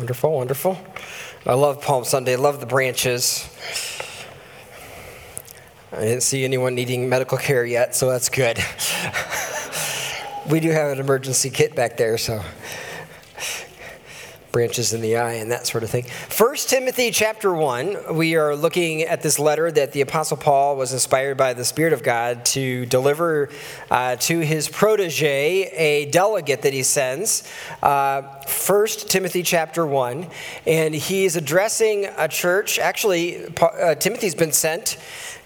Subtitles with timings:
[0.00, 0.78] Wonderful, wonderful.
[1.44, 2.32] I love Palm Sunday.
[2.32, 3.46] I love the branches.
[5.92, 8.58] I didn't see anyone needing medical care yet, so that's good.
[10.50, 12.42] we do have an emergency kit back there, so
[14.52, 16.04] branches in the eye and that sort of thing.
[16.28, 20.92] First Timothy chapter 1, we are looking at this letter that the apostle Paul was
[20.92, 23.50] inspired by the spirit of God to deliver
[23.90, 27.48] uh, to his protege, a delegate that he sends.
[27.82, 30.26] Uh, First Timothy chapter 1,
[30.66, 32.78] and he's addressing a church.
[32.78, 34.96] Actually, uh, Timothy's been sent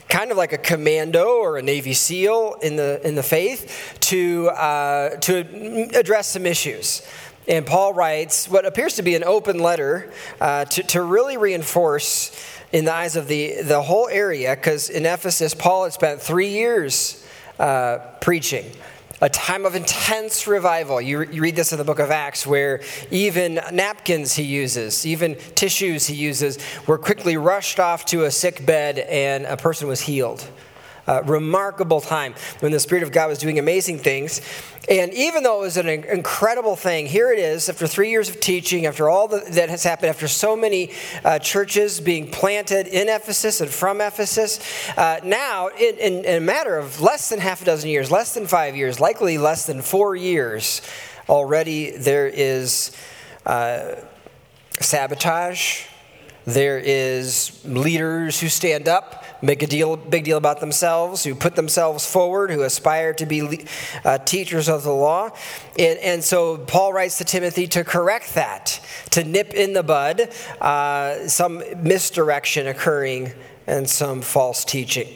[0.09, 4.48] kind of like a commando or a Navy SEAL in the, in the faith to,
[4.51, 7.03] uh, to address some issues.
[7.47, 12.33] And Paul writes what appears to be an open letter uh, to, to really reinforce
[12.73, 16.48] in the eyes of the, the whole area, because in Ephesus, Paul had spent three
[16.48, 17.25] years
[17.59, 18.73] uh, preaching.
[19.20, 21.00] A time of intense revival.
[21.00, 25.37] You, you read this in the book of Acts, where even napkins he uses, even
[25.55, 30.00] tissues he uses, were quickly rushed off to a sick bed and a person was
[30.00, 30.45] healed.
[31.06, 34.41] Uh, remarkable time when the Spirit of God was doing amazing things.
[34.88, 38.41] And even though it was an incredible thing, here it is after three years of
[38.41, 40.92] teaching, after all that has happened, after so many
[41.25, 44.60] uh, churches being planted in Ephesus and from Ephesus.
[44.97, 48.34] Uh, now, in, in, in, a matter of less than half a dozen years, less
[48.34, 50.82] than five years, likely less than four years,
[51.28, 52.94] already there is
[53.47, 53.94] uh,
[54.80, 55.84] sabotage.
[56.44, 61.55] There is leaders who stand up make a deal, big deal about themselves, who put
[61.55, 63.67] themselves forward, who aspire to be
[64.05, 65.31] uh, teachers of the law.
[65.78, 70.31] And, and, so Paul writes to Timothy to correct that, to nip in the bud
[70.61, 73.33] uh, some misdirection occurring
[73.67, 75.09] and some false teaching.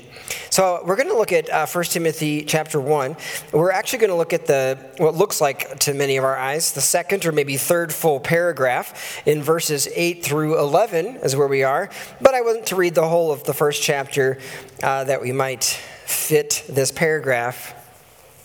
[0.50, 3.16] So we're going to look at uh, 1 Timothy chapter 1.
[3.52, 6.72] We're actually going to look at the what looks like to many of our eyes
[6.72, 11.62] the second or maybe third full paragraph in verses 8 through 11 is where we
[11.62, 11.90] are.
[12.20, 14.38] But I want to read the whole of the first chapter
[14.82, 17.74] uh, that we might fit this paragraph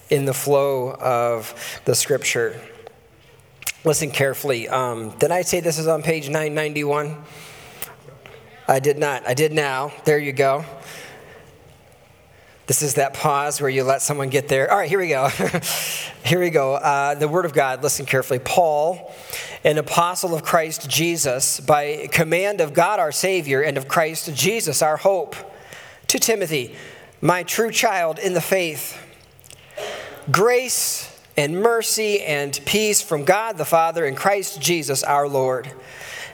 [0.09, 2.61] in the flow of the scripture.
[3.85, 4.69] Listen carefully.
[4.69, 7.17] Um, did I say this is on page 991?
[8.67, 9.27] I did not.
[9.27, 9.91] I did now.
[10.05, 10.63] There you go.
[12.66, 14.72] This is that pause where you let someone get there.
[14.72, 15.28] All right, here we go.
[16.24, 16.75] here we go.
[16.75, 18.40] Uh, the Word of God, listen carefully.
[18.40, 19.13] Paul,
[19.66, 24.81] an apostle of Christ Jesus, by command of God our Savior and of Christ Jesus
[24.81, 25.35] our hope,
[26.07, 26.74] to Timothy,
[27.19, 28.97] my true child in the faith.
[30.31, 35.69] Grace and mercy and peace from God the Father and Christ Jesus our Lord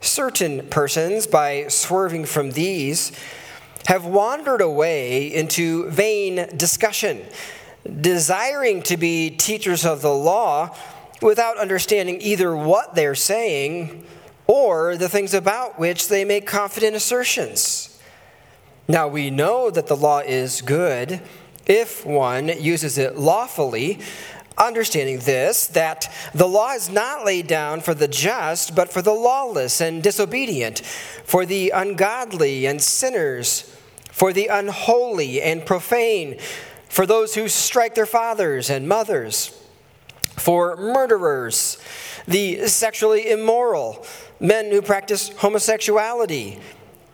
[0.00, 3.12] Certain persons, by swerving from these,
[3.86, 7.22] have wandered away into vain discussion,
[8.00, 10.76] desiring to be teachers of the law
[11.22, 14.04] without understanding either what they're saying
[14.46, 17.98] or the things about which they make confident assertions.
[18.86, 21.20] Now, we know that the law is good
[21.66, 24.00] if one uses it lawfully,
[24.58, 29.12] understanding this, that the law is not laid down for the just, but for the
[29.12, 30.80] lawless and disobedient,
[31.24, 33.74] for the ungodly and sinners,
[34.10, 36.38] for the unholy and profane,
[36.88, 39.54] for those who strike their fathers and mothers,
[40.36, 41.78] for murderers,
[42.26, 44.04] the sexually immoral,
[44.40, 46.58] men who practice homosexuality,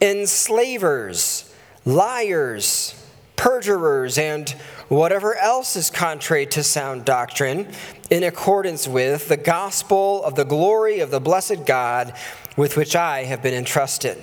[0.01, 1.53] enslavers,
[1.85, 3.01] liars,
[3.35, 4.55] perjurers, and
[4.87, 7.67] whatever else is contrary to sound doctrine,
[8.09, 12.13] in accordance with the gospel of the glory of the blessed God
[12.55, 14.17] with which I have been entrusted.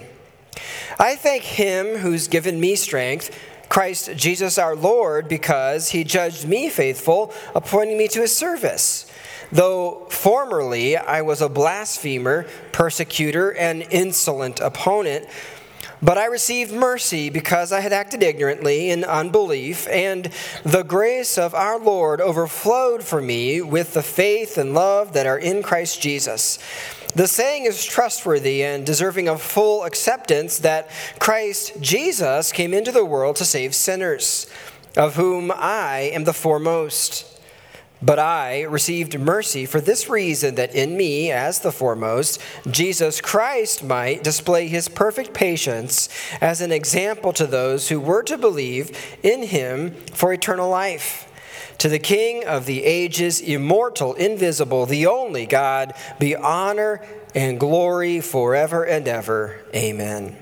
[0.98, 3.36] I thank him who's given me strength,
[3.68, 9.10] Christ Jesus our Lord, because he judged me faithful, appointing me to his service.
[9.50, 15.26] Though formerly I was a blasphemer, persecutor, and insolent opponent,
[16.02, 20.30] but I received mercy because I had acted ignorantly in unbelief, and
[20.64, 25.38] the grace of our Lord overflowed for me with the faith and love that are
[25.38, 26.58] in Christ Jesus.
[27.14, 33.04] The saying is trustworthy and deserving of full acceptance that Christ Jesus came into the
[33.04, 34.46] world to save sinners,
[34.96, 37.31] of whom I am the foremost.
[38.02, 43.84] But I received mercy for this reason that in me, as the foremost, Jesus Christ
[43.84, 46.08] might display his perfect patience
[46.40, 48.90] as an example to those who were to believe
[49.22, 51.28] in him for eternal life.
[51.78, 58.20] To the King of the ages, immortal, invisible, the only God, be honor and glory
[58.20, 59.60] forever and ever.
[59.74, 60.41] Amen.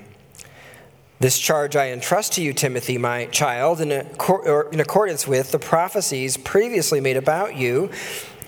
[1.21, 6.35] This charge I entrust to you, Timothy, my child, in, in accordance with the prophecies
[6.35, 7.91] previously made about you,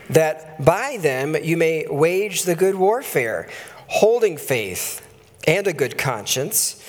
[0.09, 3.47] that by them you may wage the good warfare,
[3.85, 5.07] holding faith
[5.45, 6.83] and a good conscience.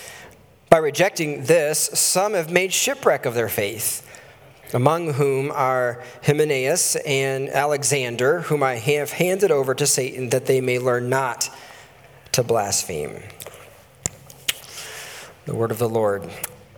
[0.70, 4.08] By rejecting this, some have made shipwreck of their faith,
[4.72, 10.62] among whom are Hymenaeus and Alexander, whom I have handed over to Satan that they
[10.62, 11.50] may learn not
[12.32, 13.20] to blaspheme.
[15.46, 16.31] The word of the Lord.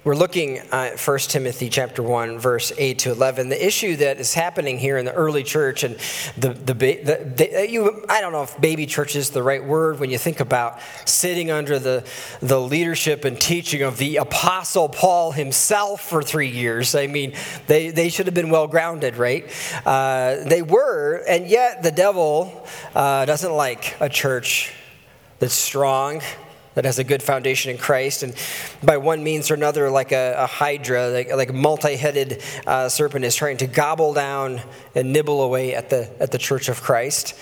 [0.03, 3.49] We're looking at 1 Timothy chapter 1 verse 8 to 11.
[3.49, 5.95] The issue that is happening here in the early church and
[6.37, 10.01] the, the, the, the you, I don't know if baby church is the right word
[10.01, 12.05] when you think about sitting under the,
[12.41, 16.97] the leadership and teaching of the apostle Paul himself for three years.
[16.97, 17.35] I mean,
[17.69, 19.49] they, they should have been well grounded, right?
[19.87, 22.67] Uh, they were, and yet the devil
[22.97, 24.73] uh, doesn't like a church
[25.39, 26.21] that's strong
[26.77, 28.23] that has a good foundation in Christ.
[28.23, 28.35] And
[28.85, 32.89] by one means or another, like a, a hydra, like, like a multi headed uh,
[32.89, 34.61] serpent, is trying to gobble down
[34.95, 37.35] and nibble away at the, at the church of Christ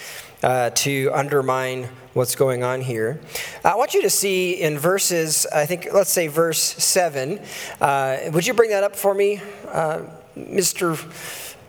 [0.44, 3.20] uh, to undermine what's going on here.
[3.64, 7.40] I want you to see in verses, I think, let's say verse 7.
[7.80, 10.02] Uh, would you bring that up for me, uh,
[10.38, 10.96] Mr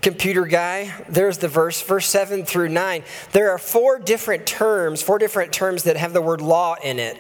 [0.06, 3.04] computer guy, there's the verse, verse 7 through 9.
[3.32, 7.18] There are four different terms, four different terms that have the word law in it.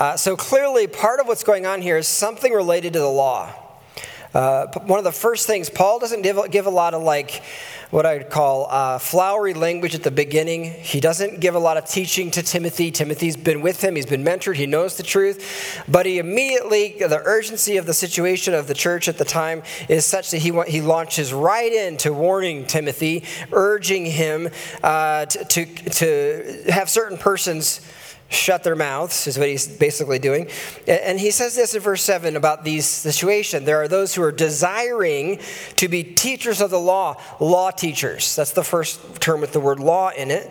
[0.00, 3.52] Uh, so clearly, part of what's going on here is something related to the law.
[4.32, 7.42] Uh, one of the first things, Paul doesn't give, give a lot of like
[7.90, 10.64] what I'd call uh, flowery language at the beginning.
[10.64, 12.90] He doesn't give a lot of teaching to Timothy.
[12.90, 15.84] Timothy's been with him, he's been mentored, he knows the truth.
[15.86, 20.06] But he immediately, the urgency of the situation of the church at the time is
[20.06, 24.48] such that he, he launches right into warning Timothy, urging him
[24.82, 27.82] uh, to, to, to have certain persons
[28.30, 30.48] shut their mouths, is what he's basically doing.
[30.86, 33.64] And he says this in verse 7 about these situation.
[33.64, 35.40] There are those who are desiring
[35.76, 38.36] to be teachers of the law, law teachers.
[38.36, 40.50] That's the first term with the word law in it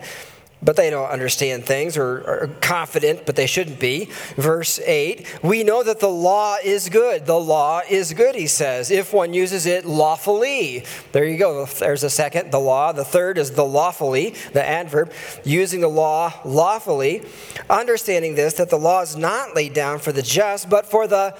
[0.62, 4.08] but they don't understand things or are confident, but they shouldn't be.
[4.36, 7.26] Verse 8 We know that the law is good.
[7.26, 10.84] The law is good, he says, if one uses it lawfully.
[11.12, 11.64] There you go.
[11.66, 12.92] There's a second, the law.
[12.92, 15.12] The third is the lawfully, the adverb,
[15.44, 17.22] using the law lawfully.
[17.68, 21.36] Understanding this, that the law is not laid down for the just, but for the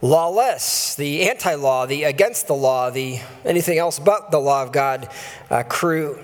[0.00, 4.72] lawless, the anti law, the against the law, the anything else but the law of
[4.72, 5.08] God
[5.50, 6.18] uh, crew.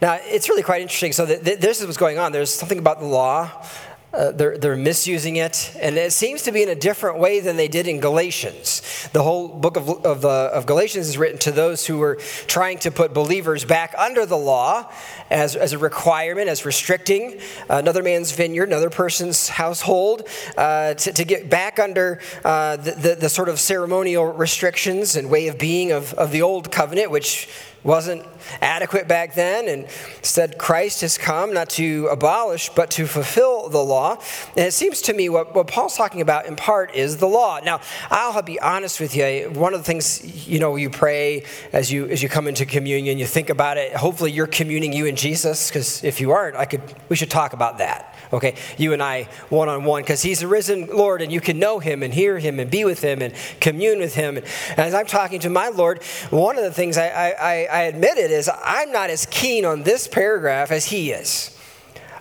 [0.00, 1.12] Now, it's really quite interesting.
[1.12, 2.32] So, this is what's going on.
[2.32, 3.64] There's something about the law.
[4.10, 7.58] Uh, they're, they're misusing it, and it seems to be in a different way than
[7.58, 9.06] they did in Galatians.
[9.12, 12.14] The whole book of, of, uh, of Galatians is written to those who were
[12.46, 14.90] trying to put believers back under the law
[15.28, 17.38] as, as a requirement, as restricting
[17.68, 20.26] another man's vineyard, another person's household,
[20.56, 25.28] uh, to, to, get back under uh, the, the, the sort of ceremonial restrictions and
[25.28, 27.46] way of being of, of the old covenant, which
[27.84, 28.24] wasn't
[28.60, 29.88] adequate back then and
[30.22, 34.18] said Christ has come not to abolish but to fulfill the law.
[34.56, 37.60] And it seems to me what, what Paul's talking about in part is the law.
[37.60, 37.80] Now,
[38.10, 39.50] I'll be honest with you.
[39.54, 43.18] One of the things, you know, you pray as you as you come into communion,
[43.18, 43.94] you think about it.
[43.94, 47.52] Hopefully you're communing you and Jesus, because if you aren't, I could we should talk
[47.52, 48.14] about that.
[48.32, 51.58] Okay, you and I one on one, because He's a risen Lord, and you can
[51.58, 54.36] know Him and hear Him and be with Him and commune with Him.
[54.36, 54.46] And
[54.78, 58.50] as I'm talking to my Lord, one of the things I, I, I admitted is
[58.64, 61.58] I'm not as keen on this paragraph as He is.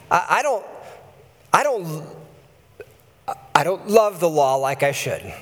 [0.10, 0.66] I, I don't,
[1.52, 2.06] I don't,
[3.54, 5.34] I don't love the law like I should.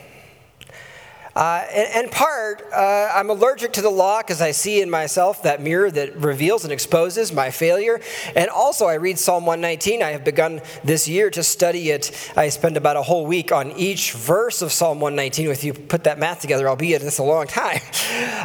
[1.35, 5.91] Uh, part, uh, I'm allergic to the law because I see in myself that mirror
[5.91, 7.99] that reveals and exposes my failure.
[8.37, 10.01] And also, I read Psalm 119.
[10.01, 12.31] I have begun this year to study it.
[12.37, 15.49] I spend about a whole week on each verse of Psalm 119.
[15.49, 17.81] If you put that math together, albeit it's a long time,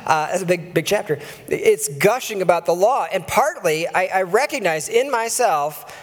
[0.06, 1.20] uh, it's a big, big chapter.
[1.46, 3.06] It's gushing about the law.
[3.12, 5.96] And partly, I, I recognize in myself,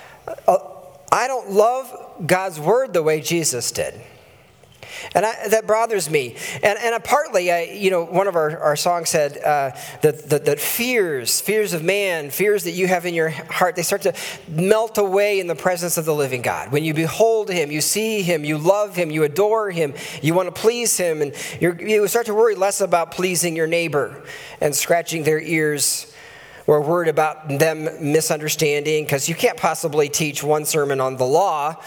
[0.48, 0.58] uh,
[1.12, 1.94] I don't love
[2.26, 3.94] God's word the way Jesus did.
[5.14, 6.36] And I, that bothers me.
[6.64, 10.46] And, and partly, I, you know, one of our, our songs said uh, that, that,
[10.46, 14.14] that fears, fears of man, fears that you have in your heart, they start to
[14.48, 16.72] melt away in the presence of the living God.
[16.72, 20.54] When you behold him, you see him, you love him, you adore him, you want
[20.54, 24.24] to please him, and you start to worry less about pleasing your neighbor
[24.62, 26.14] and scratching their ears
[26.68, 31.82] we're worried about them misunderstanding because you can't possibly teach one sermon on the law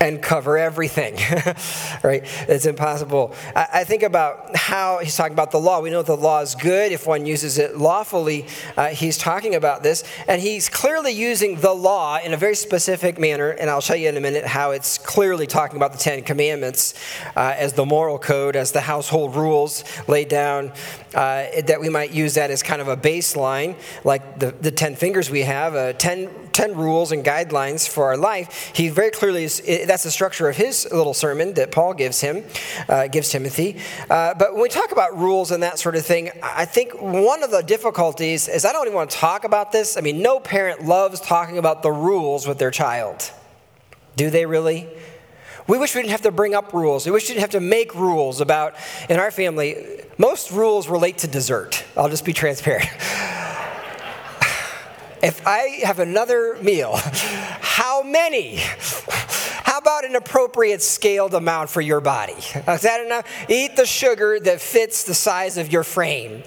[0.00, 1.14] and cover everything,
[2.02, 2.22] right?
[2.48, 3.34] It's impossible.
[3.54, 5.80] I, I, think about how he's talking about the law.
[5.80, 8.46] We know the law is good if one uses it lawfully.
[8.76, 13.18] Uh, he's talking about this, and he's clearly using the law in a very specific
[13.18, 16.22] manner, and I'll show you in a minute how it's clearly talking about the Ten
[16.22, 16.92] Commandments
[17.34, 20.72] uh, as the moral code, as the household rules laid down,
[21.16, 24.94] uh, that we might use that as kind of a baseline, like the, the ten
[24.94, 29.44] fingers we have, uh, ten 10 rules and guidelines for our life, he very clearly
[29.44, 32.44] is, that's the structure of his little sermon that Paul gives him,
[32.88, 33.76] uh, gives Timothy.
[34.08, 37.42] Uh, but when we talk about rules and that sort of thing, I think one
[37.42, 39.98] of the difficulties is I don't even want to talk about this.
[39.98, 43.30] I mean, no parent loves talking about the rules with their child.
[44.16, 44.88] Do they really?
[45.68, 47.06] We wish we didn't have to bring up rules.
[47.06, 48.74] We wish we didn't have to make rules about,
[49.08, 51.84] in our family, most rules relate to dessert.
[51.96, 52.84] I'll just be transparent.
[55.22, 58.58] if I have another meal, how many?
[58.58, 62.34] How about an appropriate scaled amount for your body?
[62.34, 63.26] Is that enough?
[63.50, 66.44] Eat the sugar that fits the size of your frame.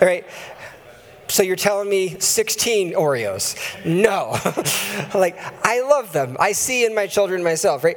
[0.00, 0.24] All right?
[1.30, 3.56] So you're telling me 16 Oreos?
[3.84, 4.30] No.
[5.18, 6.36] like, I love them.
[6.40, 7.96] I see in my children myself, right?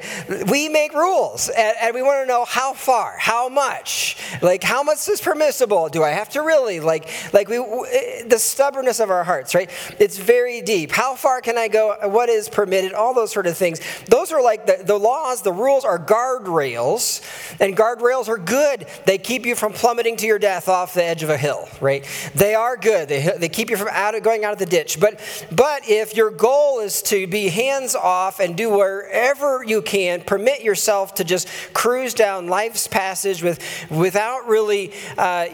[0.49, 4.83] We make rules and, and, we want to know how far, how much, like, how
[4.83, 5.89] much is permissible?
[5.89, 6.79] Do I have to really?
[6.79, 9.69] Like, like we, eh, the stubbornness of our hearts, right?
[9.99, 10.91] It's very deep.
[10.91, 11.95] How far can I go?
[12.03, 12.93] What is permitted?
[12.93, 13.79] All those sort of things.
[14.07, 17.21] Those are like the, the laws, the rules are guardrails,
[17.59, 18.87] and guardrails are good.
[19.05, 22.07] They keep you from plummeting to your death off the edge of a hill, right?
[22.35, 23.09] They are good.
[23.09, 25.00] They they keep you from out of, going out of the ditch.
[25.00, 25.20] But,
[25.51, 30.62] but if your goal is to be hands off and do wherever you can, permit
[30.62, 35.48] yourself to just cruise down life's passage with, without, really, uh,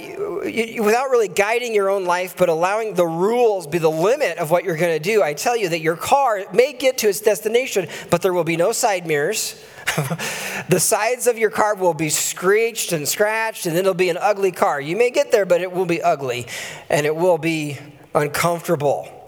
[0.44, 4.64] without really guiding your own life, but allowing the rules be the limit of what
[4.64, 7.88] you're going to do, I tell you that your car may get to its destination,
[8.10, 9.64] but there will be no side mirrors.
[10.69, 14.51] the sides of your car will be screeched and scratched, and it'll be an ugly
[14.51, 14.79] car.
[14.79, 16.48] You may get there, but it will be ugly,
[16.89, 17.77] and it will be
[18.15, 19.19] uncomfortable.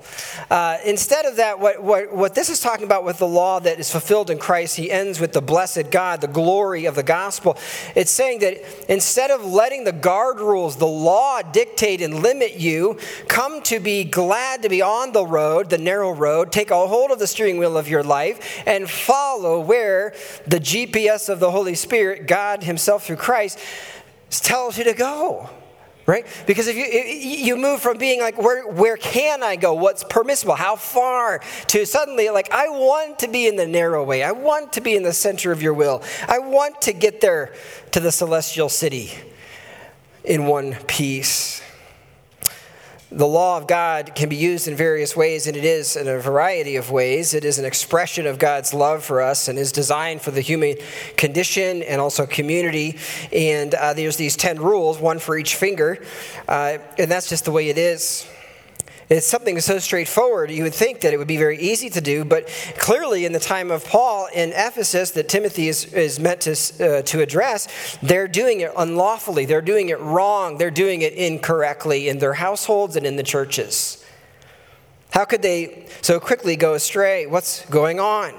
[0.51, 3.79] Uh, instead of that, what, what, what this is talking about with the law that
[3.79, 7.55] is fulfilled in Christ, he ends with the blessed God, the glory of the gospel.
[7.95, 12.99] It's saying that instead of letting the guard rules, the law dictate and limit you,
[13.29, 17.11] come to be glad to be on the road, the narrow road, take a hold
[17.11, 20.13] of the steering wheel of your life, and follow where
[20.45, 23.57] the GPS of the Holy Spirit, God Himself through Christ,
[24.29, 25.49] tells you to go
[26.05, 26.25] right?
[26.47, 29.73] Because if you you move from being like where where can i go?
[29.73, 30.55] What's permissible?
[30.55, 31.41] How far?
[31.67, 34.23] To suddenly like i want to be in the narrow way.
[34.23, 36.03] I want to be in the center of your will.
[36.27, 37.53] I want to get there
[37.91, 39.11] to the celestial city
[40.23, 41.61] in one piece
[43.11, 46.17] the law of God can be used in various ways, and it is in a
[46.17, 47.33] variety of ways.
[47.33, 50.75] It is an expression of God's love for us and is designed for the human
[51.17, 52.97] condition and also community.
[53.33, 56.01] And uh, there's these 10 rules, one for each finger,
[56.47, 58.25] uh, and that's just the way it is.
[59.11, 62.23] It's something so straightforward, you would think that it would be very easy to do,
[62.23, 66.51] but clearly in the time of Paul in Ephesus that Timothy is, is meant to,
[66.51, 69.43] uh, to address, they're doing it unlawfully.
[69.43, 70.57] They're doing it wrong.
[70.57, 74.01] They're doing it incorrectly in their households and in the churches.
[75.09, 77.25] How could they so quickly go astray?
[77.25, 78.33] What's going on?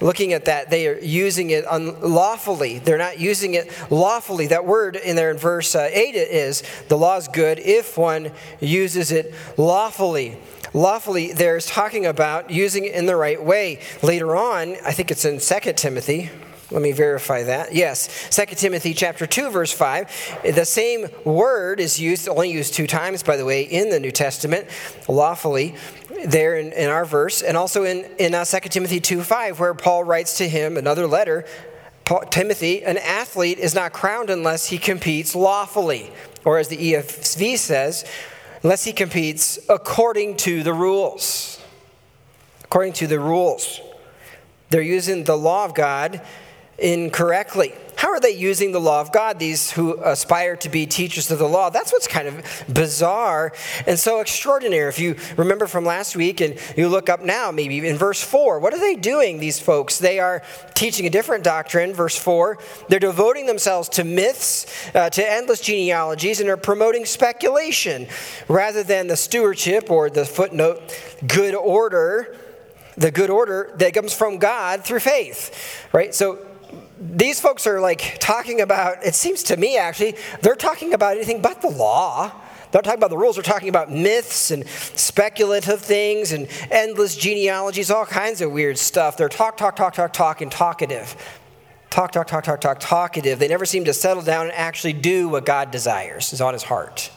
[0.00, 2.78] Looking at that, they are using it unlawfully.
[2.78, 4.48] They're not using it lawfully.
[4.48, 8.32] That word in there in verse uh, 8 is the law is good if one
[8.60, 10.38] uses it lawfully.
[10.72, 13.80] Lawfully, there's talking about using it in the right way.
[14.02, 16.30] Later on, I think it's in 2 Timothy.
[16.70, 17.74] Let me verify that.
[17.74, 20.40] Yes, 2 Timothy chapter 2 verse 5.
[20.54, 24.12] The same word is used only used two times by the way in the New
[24.12, 24.68] Testament,
[25.08, 25.74] lawfully
[26.24, 29.74] there in, in our verse, and also in, in uh, 2 Timothy 2 5, where
[29.74, 31.44] Paul writes to him another letter
[32.10, 36.10] Paul, Timothy, an athlete is not crowned unless he competes lawfully,
[36.44, 38.04] or as the ESV says,
[38.64, 41.62] unless he competes according to the rules.
[42.64, 43.80] According to the rules.
[44.70, 46.20] They're using the law of God
[46.80, 47.74] incorrectly.
[48.00, 51.38] How are they using the law of God, these who aspire to be teachers of
[51.38, 51.68] the law?
[51.68, 53.52] That's what's kind of bizarre
[53.86, 54.88] and so extraordinary.
[54.88, 58.58] If you remember from last week and you look up now, maybe in verse 4,
[58.58, 59.98] what are they doing, these folks?
[59.98, 62.56] They are teaching a different doctrine, verse 4.
[62.88, 68.06] They're devoting themselves to myths, uh, to endless genealogies, and are promoting speculation
[68.48, 70.80] rather than the stewardship or the footnote,
[71.26, 72.34] good order
[72.96, 76.14] the good order that comes from God through faith, right?
[76.14, 76.38] So
[77.00, 81.40] these folks are like talking about, it seems to me actually, they're talking about anything
[81.40, 82.30] but the law.
[82.70, 83.34] They're talking about the rules.
[83.36, 89.16] They're talking about myths and speculative things and endless genealogies, all kinds of weird stuff.
[89.16, 91.16] They're talk, talk, talk, talk, talk, and talkative.
[91.88, 93.40] Talk, talk, talk, talk, talk, talkative.
[93.40, 96.62] They never seem to settle down and actually do what God desires, is on his
[96.62, 97.10] heart.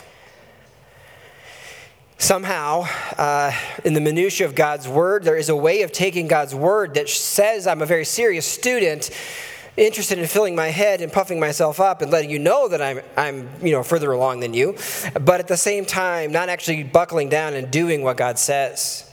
[2.18, 2.88] Somehow,
[3.18, 3.52] uh,
[3.84, 7.10] in the minutiae of God's word, there is a way of taking God's word that
[7.10, 9.12] says I'm a very serious student,
[9.76, 13.02] interested in filling my head and puffing myself up and letting you know that I'm,
[13.18, 14.76] I'm you know, further along than you,
[15.20, 19.10] but at the same time, not actually buckling down and doing what God says.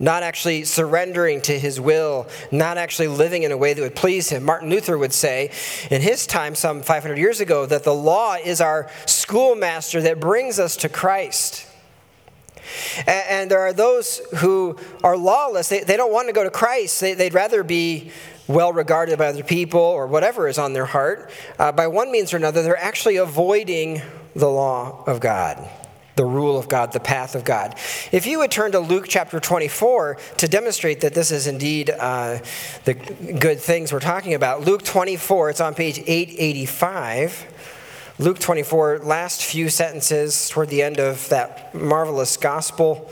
[0.00, 4.30] Not actually surrendering to his will, not actually living in a way that would please
[4.30, 4.42] him.
[4.42, 5.52] Martin Luther would say
[5.90, 10.58] in his time, some 500 years ago, that the law is our schoolmaster that brings
[10.58, 11.68] us to Christ.
[13.06, 15.68] And, there are those who are lawless.
[15.68, 17.00] They, they don't want to go to Christ.
[17.00, 18.12] They, would rather be
[18.52, 21.30] well regarded by other people or whatever is on their heart.
[21.58, 24.02] Uh, by one means or another, they're actually avoiding
[24.34, 25.68] the law of God,
[26.16, 27.74] the rule of God, the path of God.
[28.12, 32.38] If you would turn to Luke chapter 24 to demonstrate that this is indeed uh,
[32.84, 37.46] the good things we're talking about, Luke 24, it's on page 885.
[38.18, 43.10] Luke 24, last few sentences toward the end of that marvelous gospel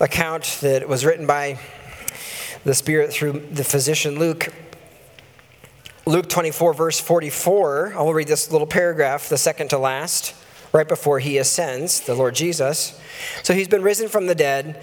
[0.00, 1.58] account that was written by
[2.64, 4.52] the Spirit through the physician Luke.
[6.06, 10.34] Luke 24, verse 44, I'll read this little paragraph, the second to last,
[10.72, 12.98] right before he ascends, the Lord Jesus.
[13.42, 14.82] So he's been risen from the dead.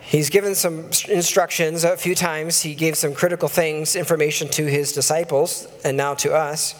[0.00, 2.62] He's given some instructions a few times.
[2.62, 6.74] He gave some critical things, information to his disciples, and now to us.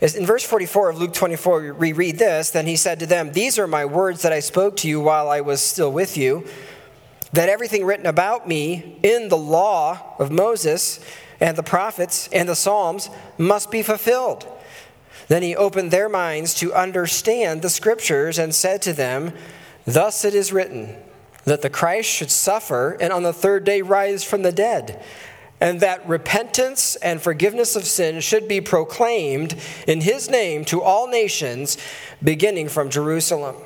[0.00, 3.58] In verse 44 of Luke 24, we read this Then he said to them, These
[3.58, 6.46] are my words that I spoke to you while I was still with you,
[7.34, 11.04] that everything written about me in the law of Moses
[11.40, 14.46] and the prophets and the Psalms must be fulfilled.
[15.28, 19.32] Then he opened their minds to understand the scriptures and said to them,
[19.84, 20.96] Thus it is written,
[21.44, 25.02] that the Christ should suffer and on the third day rise from the dead
[25.60, 29.54] and that repentance and forgiveness of sin should be proclaimed
[29.86, 31.76] in his name to all nations,
[32.22, 33.56] beginning from Jerusalem.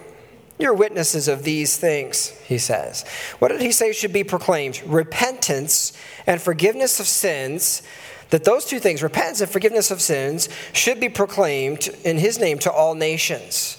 [0.59, 3.05] You're witnesses of these things, he says.
[3.41, 4.83] What did he say should be proclaimed?
[4.87, 5.93] Repentance
[6.27, 7.83] and forgiveness of sins.
[8.31, 12.59] That those two things, repentance and forgiveness of sins, should be proclaimed in his name
[12.61, 13.79] to all nations.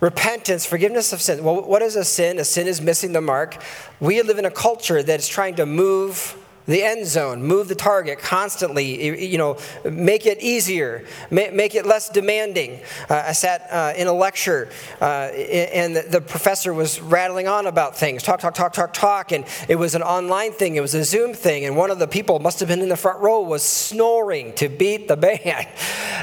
[0.00, 1.42] Repentance, forgiveness of sin.
[1.42, 2.38] Well, what is a sin?
[2.38, 3.60] A sin is missing the mark.
[3.98, 6.36] We live in a culture that is trying to move
[6.68, 9.56] the end zone, move the target constantly, you know,
[9.90, 12.80] make it easier, make it less demanding.
[13.08, 14.68] Uh, I sat uh, in a lecture
[15.00, 19.46] uh, and the professor was rattling on about things, talk, talk, talk, talk, talk, and
[19.68, 22.38] it was an online thing, it was a Zoom thing, and one of the people,
[22.38, 25.66] must have been in the front row, was snoring to beat the band.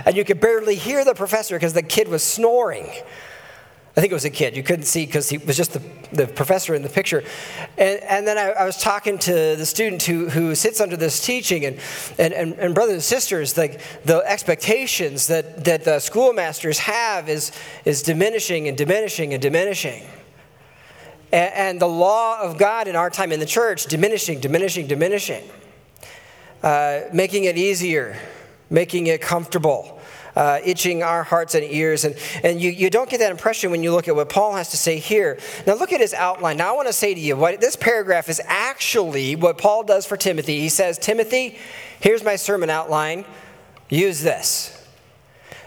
[0.06, 2.88] And you could barely hear the professor because the kid was snoring.
[3.98, 4.58] I think it was a kid.
[4.58, 5.82] You couldn't see because he was just the,
[6.12, 7.24] the professor in the picture.
[7.78, 11.26] And, and then I, I, was talking to the student who, who sits under this
[11.26, 11.80] teaching, and,
[12.18, 17.54] and, and, and brothers and sisters, like the expectations that, that the schoolmasters have is,
[17.86, 20.04] is diminishing and diminishing and diminishing.
[21.32, 25.44] And, and the law of God in our time in the church diminishing, diminishing, diminishing.
[26.62, 28.18] Uh, making it easier,
[28.70, 29.95] making it comfortable
[30.36, 32.04] uh, itching our hearts and ears.
[32.06, 34.70] And, and you, you don't get that impression when you look at what Paul has
[34.72, 35.40] to say here.
[35.66, 36.58] Now, look at his outline.
[36.58, 40.06] Now, I want to say to you, what this paragraph is actually what Paul does
[40.06, 40.60] for Timothy.
[40.60, 41.58] He says, Timothy,
[42.00, 43.26] here's my sermon outline.
[43.90, 44.72] Use this.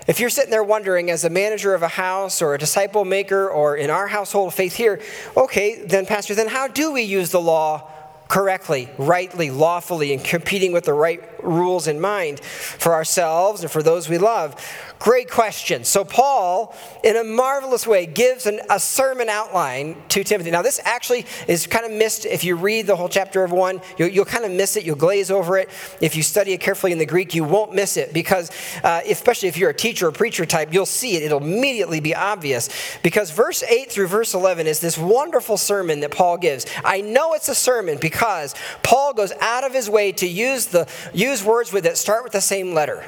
[0.07, 3.47] If you're sitting there wondering, as a manager of a house or a disciple maker
[3.47, 5.03] or in our household of faith here,
[5.37, 7.91] okay, then, Pastor, then how do we use the law
[8.29, 13.83] correctly, rightly, lawfully, and competing with the right rules in mind for ourselves and for
[13.83, 14.55] those we love?
[14.99, 15.85] Great question.
[15.85, 20.51] So, Paul, in a marvelous way, gives an, a sermon outline to Timothy.
[20.51, 23.81] Now, this actually is kind of missed if you read the whole chapter of one.
[23.97, 25.71] You'll, you'll kind of miss it, you'll glaze over it.
[26.01, 28.51] If you study it carefully in the Greek, you won't miss it because,
[28.83, 31.23] uh, especially if you're a teacher or preacher type, you'll see it.
[31.23, 32.69] It'll immediately be obvious
[33.05, 36.67] because verse 8 through verse 11 is this wonderful sermon that Paul gives.
[36.85, 40.89] I know it's a sermon because Paul goes out of his way to use, the,
[41.15, 43.05] use words with it start with the same letter.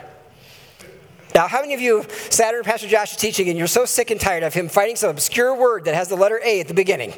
[1.35, 4.21] Now, how many of you sat under Pastor Josh's teaching and you're so sick and
[4.21, 7.12] tired of him fighting some obscure word that has the letter A at the beginning?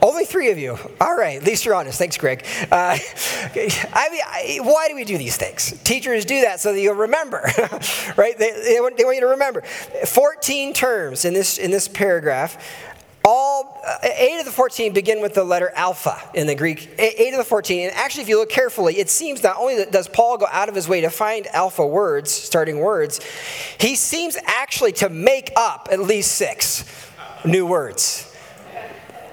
[0.00, 0.78] Only three of you.
[1.00, 1.98] All right, at least you're honest.
[1.98, 2.44] Thanks, Greg.
[2.70, 2.96] Uh,
[3.54, 5.72] I mean, I, why do we do these things?
[5.82, 7.42] Teachers do that so that you'll remember,
[8.16, 8.38] right?
[8.38, 9.62] They, they, want, they want you to remember.
[9.62, 12.56] 14 terms in this, in this paragraph
[13.28, 16.88] all uh, eight of the 14 begin with the letter alpha in the Greek.
[16.98, 17.88] Eight of the 14.
[17.88, 20.70] And actually, if you look carefully, it seems not only that does Paul go out
[20.70, 23.20] of his way to find alpha words, starting words,
[23.78, 26.84] he seems actually to make up at least six
[27.44, 28.34] new words.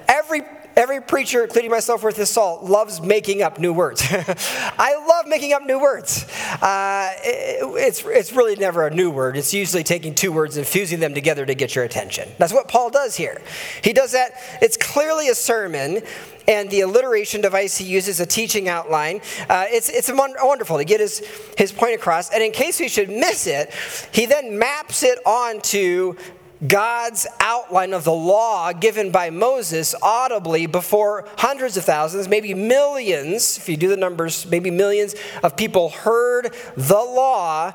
[0.08, 0.42] Every
[0.76, 4.04] Every preacher, including myself worth his salt, loves making up new words.
[4.10, 6.26] I love making up new words.
[6.60, 9.38] Uh, it, it's, it's really never a new word.
[9.38, 12.28] It's usually taking two words and fusing them together to get your attention.
[12.36, 13.40] That's what Paul does here.
[13.82, 14.32] He does that.
[14.60, 16.02] It's clearly a sermon,
[16.46, 19.22] and the alliteration device he uses, a teaching outline.
[19.48, 22.30] Uh, it's it's wonderful to get his, his point across.
[22.30, 23.72] And in case we should miss it,
[24.12, 26.16] he then maps it onto
[26.66, 33.58] God's outline of the law given by Moses audibly before hundreds of thousands, maybe millions,
[33.58, 37.72] if you do the numbers, maybe millions of people heard the law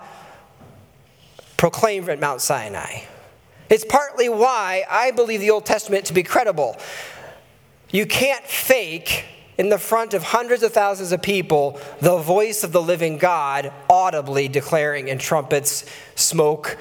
[1.58, 3.02] proclaimed at Mount Sinai.
[3.70, 6.78] It's partly why I believe the Old Testament to be credible.
[7.92, 9.26] You can't fake
[9.58, 13.72] in the front of hundreds of thousands of people the voice of the living God
[13.90, 16.78] audibly declaring in trumpets, smoke,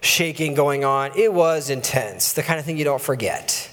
[0.00, 1.12] shaking going on.
[1.16, 3.67] It was intense, the kind of thing you don't forget.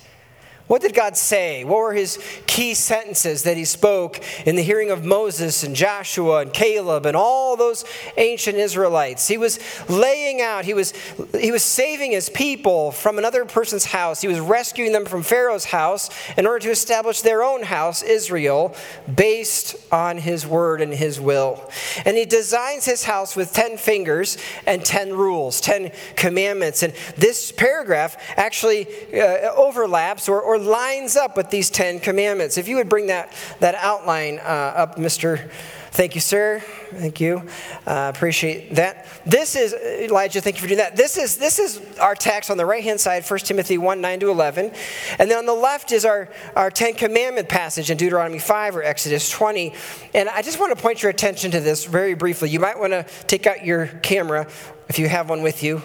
[0.68, 1.64] What did God say?
[1.64, 6.40] What were his key sentences that he spoke in the hearing of Moses and Joshua
[6.40, 7.86] and Caleb and all those
[8.18, 9.28] ancient Israelites?
[9.28, 10.94] He was laying out, he was,
[11.40, 14.22] he was saving his people from another person's house.
[14.22, 18.76] He was rescuing them from Pharaoh's house in order to establish their own house, Israel,
[19.14, 21.70] based on his word and his will.
[22.06, 26.82] And he designs his house with 10 fingers and 10 rules, 10 commandments.
[26.82, 32.58] And this paragraph actually uh, overlaps or, or lines up with these Ten Commandments.
[32.58, 35.50] If you would bring that, that outline uh, up, Mr.
[35.96, 36.60] Thank you, sir.
[36.92, 37.48] Thank you.
[37.88, 39.08] Uh, appreciate that.
[39.26, 40.98] This is, Elijah, thank you for doing that.
[40.98, 44.20] This is, this is our text on the right hand side, 1 Timothy 1 9
[44.20, 44.74] to 11.
[45.20, 48.84] And then on the left is our, our Ten Commandment passage in Deuteronomy 5 or
[48.84, 49.74] Exodus 20.
[50.14, 52.50] And I just want to point your attention to this very briefly.
[52.50, 54.48] You might want to take out your camera
[54.90, 55.82] if you have one with you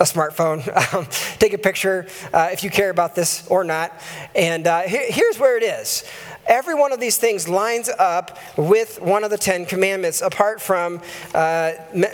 [0.00, 0.62] a smartphone.
[0.94, 1.06] Um,
[1.38, 3.92] take a picture uh, if you care about this or not.
[4.34, 6.04] And uh, here, here's where it is.
[6.46, 11.00] Every one of these things lines up with one of the Ten Commandments, apart from
[11.34, 11.72] uh,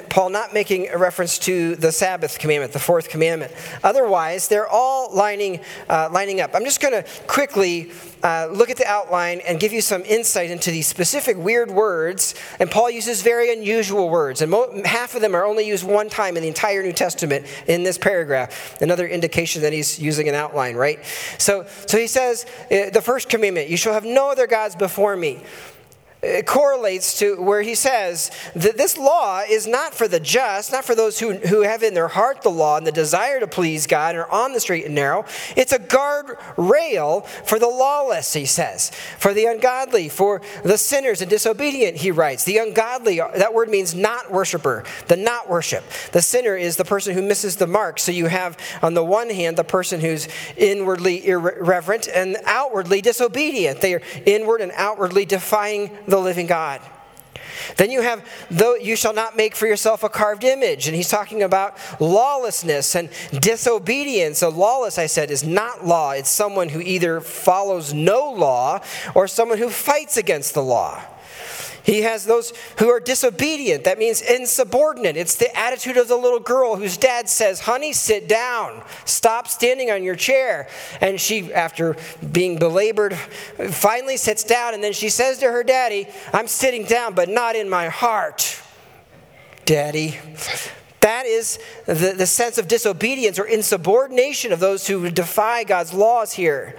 [0.08, 3.52] Paul not making a reference to the Sabbath commandment, the fourth commandment.
[3.82, 6.54] Otherwise, they're all lining, uh, lining up.
[6.54, 7.90] I'm just going to quickly
[8.22, 12.34] uh, look at the outline and give you some insight into these specific weird words.
[12.60, 16.08] And Paul uses very unusual words, and mo- half of them are only used one
[16.08, 18.80] time in the entire New Testament in this paragraph.
[18.82, 21.04] Another indication that he's using an outline, right?
[21.38, 25.16] So, so he says, uh, the first commandment, you shall have no other gods before
[25.16, 25.40] me
[26.22, 30.84] it correlates to where he says that this law is not for the just, not
[30.84, 33.86] for those who, who have in their heart the law and the desire to please
[33.86, 35.24] God and are on the straight and narrow.
[35.56, 41.22] It's a guard rail for the lawless, he says, for the ungodly, for the sinners
[41.22, 42.44] and disobedient, he writes.
[42.44, 45.84] The ungodly, that word means not worshiper, the not worship.
[46.12, 47.98] The sinner is the person who misses the mark.
[47.98, 53.80] So you have, on the one hand, the person who's inwardly irreverent and outwardly disobedient.
[53.80, 56.80] They are inward and outwardly defying the living God.
[57.76, 60.86] Then you have, though you shall not make for yourself a carved image.
[60.86, 64.38] And he's talking about lawlessness and disobedience.
[64.38, 66.12] So, lawless, I said, is not law.
[66.12, 68.80] It's someone who either follows no law
[69.14, 71.02] or someone who fights against the law.
[71.82, 73.84] He has those who are disobedient.
[73.84, 75.16] That means insubordinate.
[75.16, 78.82] It's the attitude of the little girl whose dad says, Honey, sit down.
[79.04, 80.68] Stop standing on your chair.
[81.00, 81.96] And she, after
[82.32, 84.74] being belabored, finally sits down.
[84.74, 88.60] And then she says to her daddy, I'm sitting down, but not in my heart.
[89.64, 90.18] Daddy.
[91.00, 96.34] That is the, the sense of disobedience or insubordination of those who defy God's laws
[96.34, 96.76] here.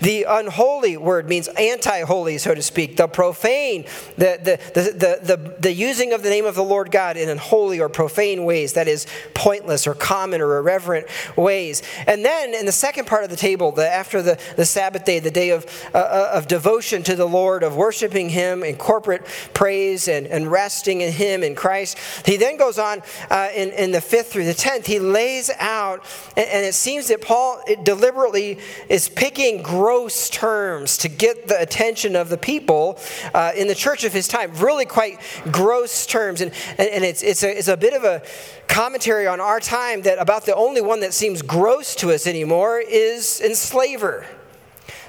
[0.00, 2.96] The unholy word means anti holy, so to speak.
[2.96, 7.16] The profane, the, the, the, the, the, using of the name of the Lord God
[7.16, 11.82] in unholy or profane ways, that is pointless or common or irreverent ways.
[12.06, 15.18] And then in the second part of the table, the, after the, the Sabbath day,
[15.18, 19.26] the day of, uh, uh of devotion to the Lord, of worshiping Him in corporate
[19.54, 23.02] praise and, and resting in Him in Christ, he then goes on.
[23.28, 26.04] Uh, in, in the fifth through the tenth, he lays out,
[26.36, 32.14] and, and it seems that Paul deliberately is picking gross terms to get the attention
[32.14, 32.98] of the people
[33.34, 34.52] uh, in the church of his time.
[34.54, 35.18] Really quite
[35.50, 36.40] gross terms.
[36.40, 38.22] And, and, and it's, it's, a, it's a bit of a
[38.68, 42.78] commentary on our time that about the only one that seems gross to us anymore
[42.78, 44.26] is enslaver.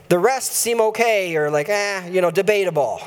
[0.10, 3.02] The rest seem okay or like, eh, you know, debatable.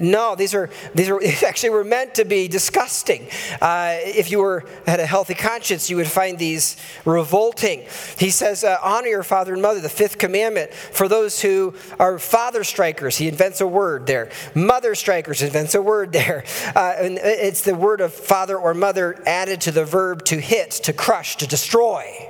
[0.00, 3.28] No, these are these are actually were meant to be disgusting.
[3.60, 7.84] Uh, if you were had a healthy conscience, you would find these revolting.
[8.18, 12.18] He says, uh, "Honor your father and mother." The fifth commandment for those who are
[12.18, 13.18] father strikers.
[13.18, 14.30] He invents a word there.
[14.54, 19.22] Mother strikers invents a word there, uh, and it's the word of father or mother
[19.26, 22.28] added to the verb to hit, to crush, to destroy,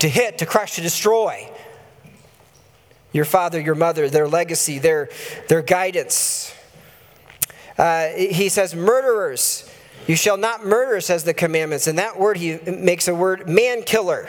[0.00, 1.48] to hit, to crush, to destroy.
[3.12, 5.10] Your father, your mother, their legacy, their
[5.48, 6.54] their guidance.
[7.78, 9.70] Uh, he says, murderers.
[10.06, 11.86] You shall not murder, says the commandments.
[11.86, 14.28] And that word, he makes a word, man killer.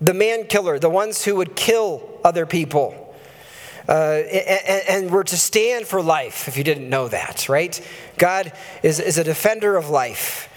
[0.00, 3.14] The man killer, the ones who would kill other people.
[3.88, 7.80] Uh, and, and, we're to stand for life, if you didn't know that, right?
[8.18, 10.48] God is, is a defender of life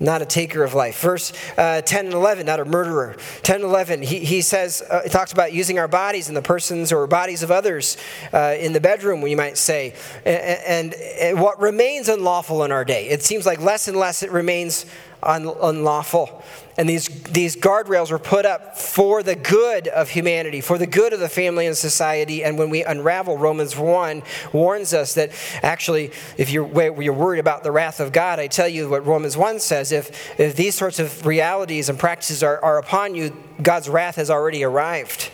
[0.00, 1.00] not a taker of life.
[1.00, 3.16] Verse uh, 10 and 11, not a murderer.
[3.42, 6.42] 10 and 11, he, he says, uh, he talks about using our bodies and the
[6.42, 7.98] persons or bodies of others
[8.32, 9.94] uh, in the bedroom, we might say.
[10.24, 14.22] And, and, and, what remains unlawful in our day, it seems like less and less
[14.22, 14.86] it remains
[15.22, 16.42] un, unlawful.
[16.80, 21.12] And these, these guardrails were put up for the good of humanity, for the good
[21.12, 22.42] of the family and society.
[22.42, 24.22] And when we unravel, Romans 1
[24.54, 25.30] warns us that
[25.62, 29.36] actually, if you're, you're worried about the wrath of God, I tell you what Romans
[29.36, 33.90] 1 says if, if these sorts of realities and practices are, are upon you, God's
[33.90, 35.30] wrath has already arrived.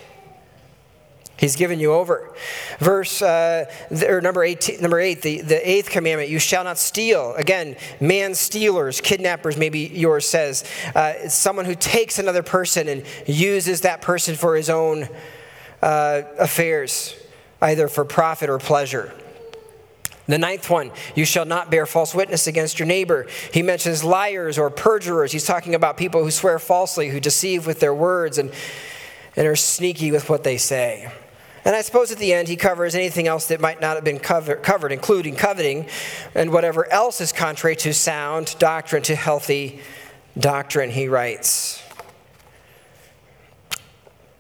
[1.39, 2.35] He's given you over.
[2.79, 3.67] Verse, uh,
[4.09, 7.35] or number eight, number eight, the, the eighth commandment, you shall not steal.
[7.35, 10.65] Again, man stealers, kidnappers, maybe yours says.
[10.95, 15.09] Uh, someone who takes another person and uses that person for his own
[15.83, 17.15] uh, affairs,
[17.61, 19.13] either for profit or pleasure.
[20.29, 23.27] The ninth one, you shall not bear false witness against your neighbor.
[23.53, 25.33] He mentions liars or perjurers.
[25.33, 28.51] He's talking about people who swear falsely, who deceive with their words and,
[29.37, 31.13] and are sneaky with what they say.
[31.67, 34.21] And I suppose at the end he covers anything else that might not have been
[34.21, 35.89] cover, covered, including coveting
[36.33, 39.81] and whatever else is contrary to sound doctrine, to healthy
[40.39, 41.83] doctrine, he writes.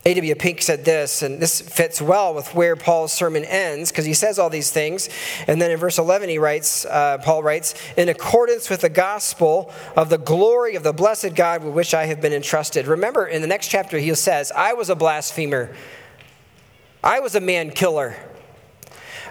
[0.04, 0.36] A.W.
[0.36, 4.38] Pink said this, and this fits well with where Paul's sermon ends, because he says
[4.38, 5.08] all these things.
[5.48, 9.72] And then in verse 11, he writes, uh, Paul writes, in accordance with the gospel
[9.96, 12.86] of the glory of the blessed God with which I have been entrusted.
[12.86, 15.74] Remember, in the next chapter, he says, I was a blasphemer
[17.06, 18.16] I was a man killer.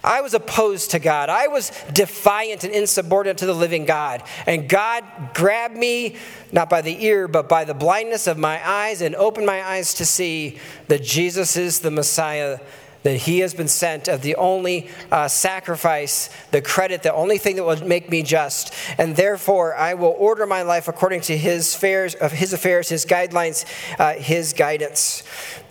[0.01, 1.27] I was opposed to God.
[1.27, 4.23] I was defiant and insubordinate to the living God.
[4.47, 6.15] And God grabbed me,
[6.53, 9.95] not by the ear, but by the blindness of my eyes, and opened my eyes
[9.95, 10.57] to see
[10.87, 12.59] that Jesus is the Messiah
[13.05, 17.55] that he has been sent of the only uh, sacrifice, the credit, the only thing
[17.55, 18.73] that will make me just.
[18.97, 23.05] And therefore, I will order my life according to his affairs, of his affairs, his
[23.05, 23.63] guidelines,
[23.99, 25.21] uh, his guidance.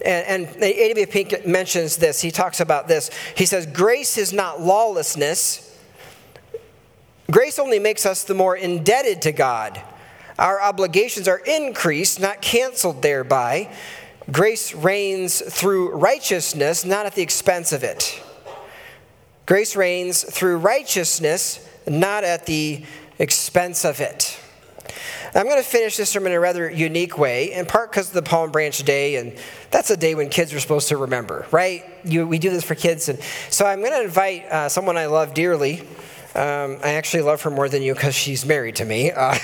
[0.06, 1.06] And, and A.W.
[1.08, 2.20] Pink mentions this.
[2.20, 3.10] He talks about this.
[3.36, 5.76] He says, Grace is not lawlessness.
[7.32, 9.82] Grace only makes us the more indebted to God.
[10.38, 13.74] Our obligations are increased, not canceled thereby.
[14.30, 18.22] Grace reigns through righteousness, not at the expense of it.
[19.46, 22.84] Grace reigns through righteousness, not at the
[23.18, 24.40] expense of it.
[25.34, 28.14] I'm going to finish this sermon in a rather unique way, in part because of
[28.14, 29.36] the Palm Branch Day, and
[29.70, 31.84] that's a day when kids are supposed to remember, right?
[32.04, 33.08] You, we do this for kids.
[33.08, 35.82] And so I'm going to invite uh, someone I love dearly,
[36.34, 39.38] um, I actually love her more than you because she's married to me, uh,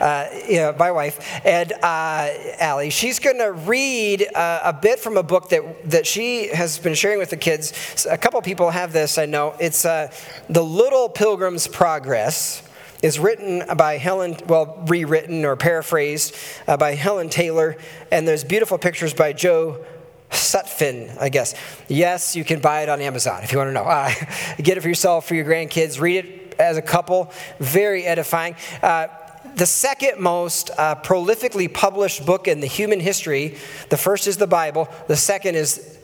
[0.00, 2.90] uh, yeah, my wife, and uh, Allie.
[2.90, 6.94] She's going to read uh, a bit from a book that, that she has been
[6.94, 8.06] sharing with the kids.
[8.08, 9.56] A couple people have this, I know.
[9.58, 10.12] It's uh,
[10.48, 12.62] The Little Pilgrim's Progress.
[13.02, 16.36] Is written by Helen, well, rewritten or paraphrased
[16.68, 17.78] uh, by Helen Taylor,
[18.12, 19.82] and there's beautiful pictures by Joe
[20.30, 21.54] Sutphin, I guess.
[21.88, 23.84] Yes, you can buy it on Amazon if you want to know.
[23.84, 24.12] Uh,
[24.62, 26.00] get it for yourself, for your grandkids.
[26.00, 27.32] Read it as a couple.
[27.58, 28.54] Very edifying.
[28.82, 29.08] Uh,
[29.56, 33.56] the second most uh, prolifically published book in the human history,
[33.88, 35.98] the first is the Bible, the second is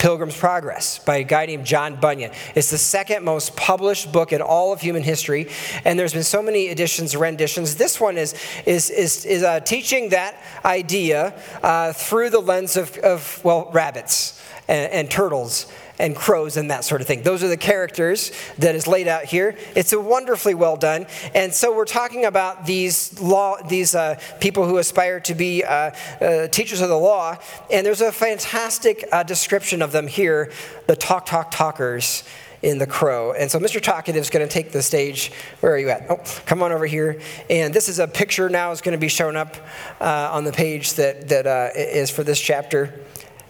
[0.00, 2.32] Pilgrim's Progress by a guy named John Bunyan.
[2.54, 5.48] It's the second most published book in all of human history,
[5.84, 7.76] and there's been so many editions, renditions.
[7.76, 8.34] This one is,
[8.64, 14.42] is, is, is uh, teaching that idea uh, through the lens of, of well, rabbits
[14.68, 15.66] and, and turtles
[16.00, 17.22] and crows and that sort of thing.
[17.22, 19.56] Those are the characters that is laid out here.
[19.76, 21.06] It's a wonderfully well done.
[21.34, 25.92] And so we're talking about these law, these uh, people who aspire to be uh,
[26.20, 27.36] uh, teachers of the law.
[27.70, 30.50] And there's a fantastic uh, description of them here,
[30.86, 32.24] the talk, talk, talkers
[32.62, 33.32] in the crow.
[33.32, 33.80] And so Mr.
[33.80, 35.32] Talkative is going to take the stage.
[35.60, 36.10] Where are you at?
[36.10, 37.20] Oh, come on over here.
[37.48, 39.56] And this is a picture now is going to be shown up
[40.00, 43.00] uh, on the page that, that uh, is for this chapter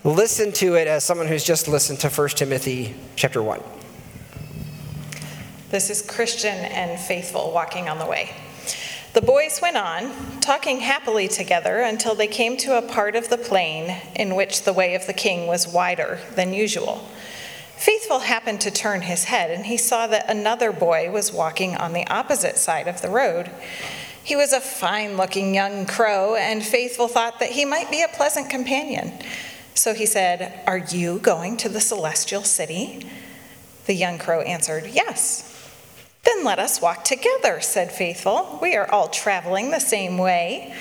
[0.05, 3.61] listen to it as someone who's just listened to 1 Timothy chapter 1.
[5.71, 8.35] This is Christian and faithful walking on the way.
[9.13, 13.37] The boys went on, talking happily together until they came to a part of the
[13.37, 17.09] plain in which the way of the king was wider than usual.
[17.77, 21.93] Faithful happened to turn his head, and he saw that another boy was walking on
[21.93, 23.51] the opposite side of the road.
[24.23, 28.09] He was a fine looking young crow, and Faithful thought that he might be a
[28.09, 29.13] pleasant companion.
[29.75, 33.07] So he said, Are you going to the celestial city?
[33.87, 35.47] The young crow answered, Yes.
[36.25, 38.59] Then let us walk together, said Faithful.
[38.61, 40.75] We are all traveling the same way.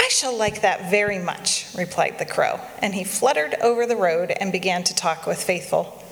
[0.00, 4.30] I shall like that very much, replied the crow, and he fluttered over the road
[4.30, 6.02] and began to talk with Faithful.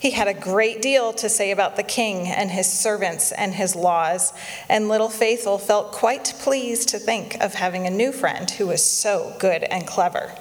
[0.00, 3.76] He had a great deal to say about the king and his servants and his
[3.76, 4.32] laws,
[4.68, 8.84] and little Faithful felt quite pleased to think of having a new friend who was
[8.84, 10.32] so good and clever.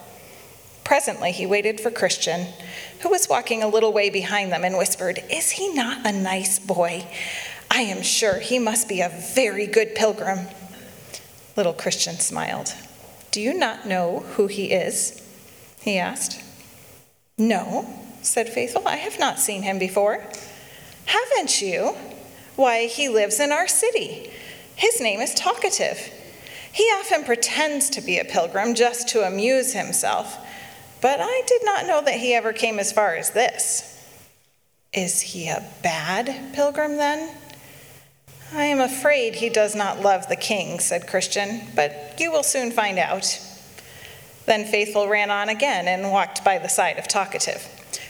[0.83, 2.47] Presently, he waited for Christian,
[3.01, 6.59] who was walking a little way behind them, and whispered, Is he not a nice
[6.59, 7.07] boy?
[7.69, 10.47] I am sure he must be a very good pilgrim.
[11.55, 12.73] Little Christian smiled.
[13.31, 15.21] Do you not know who he is?
[15.81, 16.43] he asked.
[17.37, 17.87] No,
[18.21, 18.87] said Faithful.
[18.87, 20.23] I have not seen him before.
[21.05, 21.95] Haven't you?
[22.55, 24.31] Why, he lives in our city.
[24.75, 26.11] His name is Talkative.
[26.71, 30.37] He often pretends to be a pilgrim just to amuse himself,
[31.01, 33.87] but I did not know that he ever came as far as this.
[34.93, 37.35] Is he a bad pilgrim then?
[38.53, 42.71] I am afraid he does not love the king, said Christian, but you will soon
[42.71, 43.39] find out.
[44.45, 47.65] Then Faithful ran on again and walked by the side of Talkative.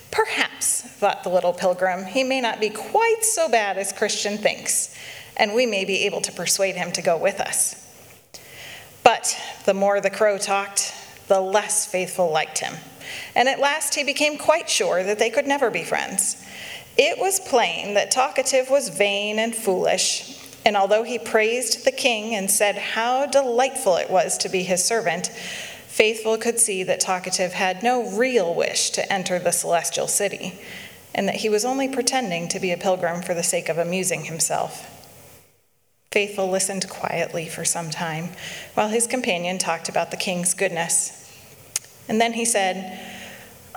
[0.09, 4.95] Perhaps, thought the little pilgrim, he may not be quite so bad as Christian thinks,
[5.37, 7.75] and we may be able to persuade him to go with us.
[9.03, 10.93] But the more the crow talked,
[11.31, 12.73] the less faithful liked him,
[13.35, 16.45] and at last he became quite sure that they could never be friends.
[16.97, 22.35] It was plain that Talkative was vain and foolish, and although he praised the king
[22.35, 25.27] and said how delightful it was to be his servant,
[25.87, 30.59] Faithful could see that Talkative had no real wish to enter the celestial city,
[31.15, 34.25] and that he was only pretending to be a pilgrim for the sake of amusing
[34.25, 34.85] himself.
[36.11, 38.31] Faithful listened quietly for some time
[38.73, 41.20] while his companion talked about the king's goodness.
[42.11, 42.99] And then he said,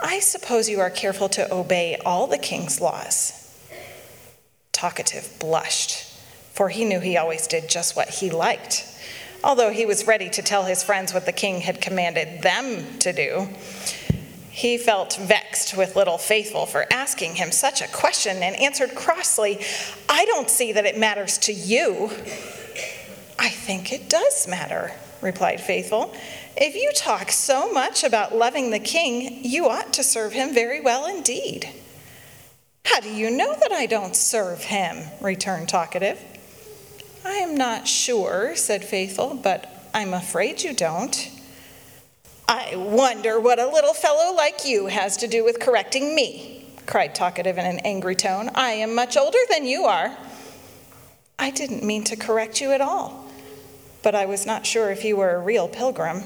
[0.02, 3.56] I suppose you are careful to obey all the king's laws.
[4.72, 6.02] Talkative blushed,
[6.52, 8.90] for he knew he always did just what he liked
[9.44, 13.12] although he was ready to tell his friends what the king had commanded them to
[13.12, 13.46] do.
[14.50, 19.60] He felt vexed with little Faithful for asking him such a question and answered crossly,
[20.08, 22.10] I don't see that it matters to you.
[23.38, 26.14] I think it does matter, replied Faithful.
[26.56, 30.80] If you talk so much about loving the king, you ought to serve him very
[30.80, 31.68] well indeed.
[32.84, 35.08] How do you know that I don't serve him?
[35.20, 36.20] returned Talkative.
[37.24, 41.28] I am not sure, said Faithful, but I'm afraid you don't.
[42.46, 47.16] I wonder what a little fellow like you has to do with correcting me, cried
[47.16, 48.50] Talkative in an angry tone.
[48.54, 50.16] I am much older than you are.
[51.36, 53.28] I didn't mean to correct you at all,
[54.04, 56.22] but I was not sure if you were a real pilgrim.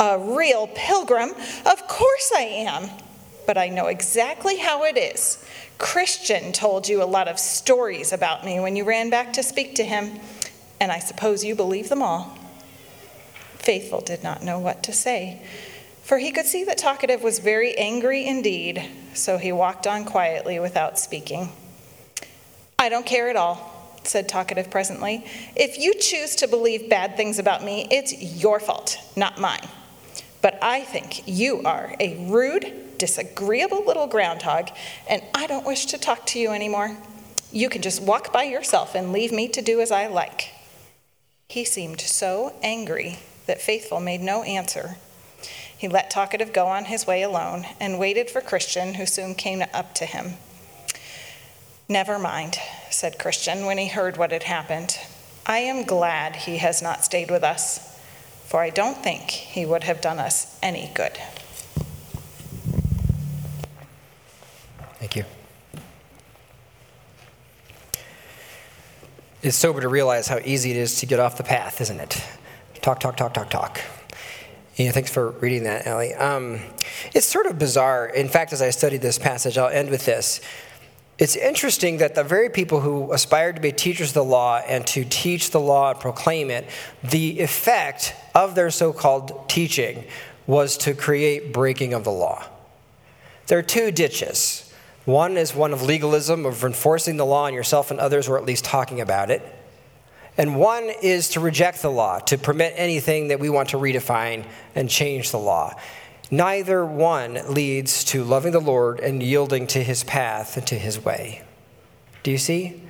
[0.00, 1.30] A real pilgrim?
[1.66, 2.88] Of course I am,
[3.46, 5.44] but I know exactly how it is.
[5.78, 9.74] Christian told you a lot of stories about me when you ran back to speak
[9.76, 10.20] to him,
[10.80, 12.36] and I suppose you believe them all.
[13.56, 15.42] Faithful did not know what to say,
[16.02, 20.58] for he could see that Talkative was very angry indeed, so he walked on quietly
[20.60, 21.50] without speaking.
[22.78, 25.24] I don't care at all, said Talkative presently.
[25.56, 29.68] If you choose to believe bad things about me, it's your fault, not mine.
[30.40, 34.70] But I think you are a rude, disagreeable little groundhog,
[35.08, 36.96] and I don't wish to talk to you anymore.
[37.50, 40.50] You can just walk by yourself and leave me to do as I like.
[41.48, 44.96] He seemed so angry that Faithful made no answer.
[45.76, 49.64] He let Talkative go on his way alone and waited for Christian, who soon came
[49.72, 50.34] up to him.
[51.88, 52.58] Never mind,
[52.90, 54.98] said Christian when he heard what had happened.
[55.46, 57.97] I am glad he has not stayed with us,
[58.48, 61.12] for I don't think he would have done us any good.
[64.98, 65.24] Thank you.
[69.42, 72.24] It's sober to realize how easy it is to get off the path, isn't it?
[72.80, 73.82] Talk, talk, talk, talk, talk.
[74.76, 76.14] Yeah, thanks for reading that, Ellie.
[76.14, 76.60] Um,
[77.14, 78.06] it's sort of bizarre.
[78.06, 80.40] In fact, as I studied this passage, I'll end with this.
[81.18, 84.86] It's interesting that the very people who aspired to be teachers of the law and
[84.88, 86.68] to teach the law and proclaim it,
[87.02, 90.04] the effect of their so called teaching
[90.46, 92.46] was to create breaking of the law.
[93.48, 94.72] There are two ditches.
[95.06, 98.44] One is one of legalism, of enforcing the law on yourself and others, or at
[98.44, 99.42] least talking about it.
[100.36, 104.44] And one is to reject the law, to permit anything that we want to redefine
[104.76, 105.74] and change the law.
[106.30, 111.02] Neither one leads to loving the Lord and yielding to his path and to his
[111.02, 111.42] way.
[112.22, 112.82] Do you see?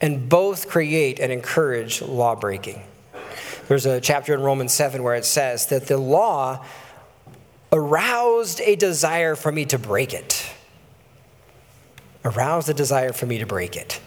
[0.00, 2.82] And both create and encourage law breaking.
[3.66, 6.64] There's a chapter in Romans 7 where it says that the law
[7.72, 10.48] aroused a desire for me to break it.
[12.24, 14.00] Aroused a desire for me to break it.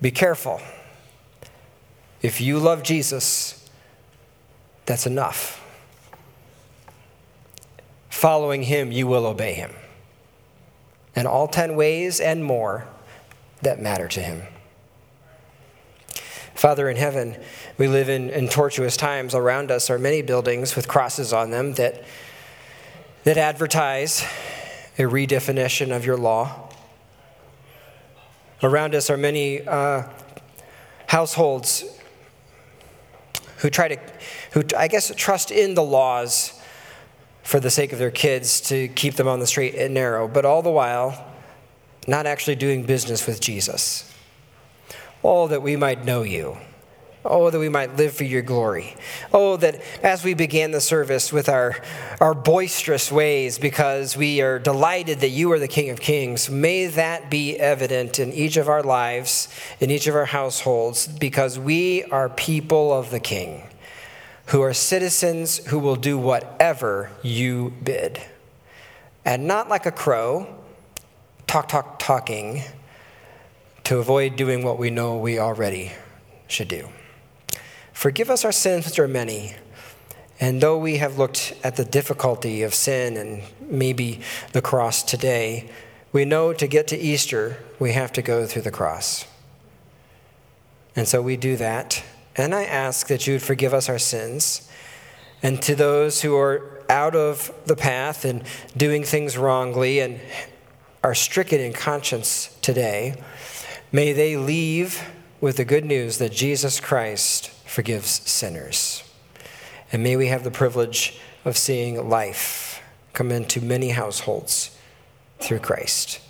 [0.00, 0.60] Be careful.
[2.22, 3.68] If you love Jesus,
[4.86, 5.65] that's enough.
[8.26, 9.70] Following him, you will obey him.
[11.14, 12.88] And all 10 ways and more
[13.62, 14.42] that matter to him.
[16.52, 17.40] Father in heaven,
[17.78, 19.32] we live in, in tortuous times.
[19.32, 22.02] Around us are many buildings with crosses on them that,
[23.22, 24.22] that advertise
[24.98, 26.68] a redefinition of your law.
[28.60, 30.02] Around us are many uh,
[31.06, 31.84] households
[33.58, 34.00] who try to,
[34.50, 36.55] who I guess trust in the laws
[37.46, 40.44] for the sake of their kids to keep them on the straight and narrow, but
[40.44, 41.32] all the while
[42.08, 44.12] not actually doing business with Jesus.
[45.22, 46.56] Oh, that we might know you.
[47.24, 48.96] Oh, that we might live for your glory.
[49.32, 51.76] Oh, that as we began the service with our,
[52.20, 56.86] our boisterous ways because we are delighted that you are the King of Kings, may
[56.86, 62.02] that be evident in each of our lives, in each of our households, because we
[62.04, 63.62] are people of the King
[64.46, 68.20] who are citizens who will do whatever you bid.
[69.24, 70.46] And not like a crow,
[71.46, 72.62] talk, talk, talking
[73.84, 75.92] to avoid doing what we know we already
[76.46, 76.88] should do.
[77.92, 79.56] Forgive us our sins, which are many.
[80.38, 84.20] And though we have looked at the difficulty of sin and maybe
[84.52, 85.70] the cross today,
[86.12, 89.26] we know to get to Easter, we have to go through the cross.
[90.94, 92.02] And so we do that.
[92.36, 94.70] And I ask that you would forgive us our sins.
[95.42, 98.42] And to those who are out of the path and
[98.76, 100.20] doing things wrongly and
[101.02, 103.22] are stricken in conscience today,
[103.92, 105.10] May they leave
[105.40, 109.02] with the good news that Jesus Christ forgives sinners.
[109.92, 112.82] And may we have the privilege of seeing life
[113.12, 114.76] come into many households
[115.38, 116.20] through Christ.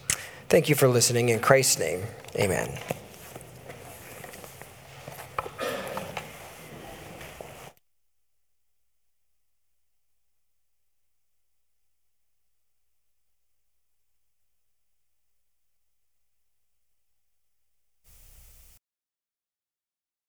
[0.49, 1.31] Thank you for listening.
[1.31, 2.03] In Christ's name,
[2.37, 2.79] amen.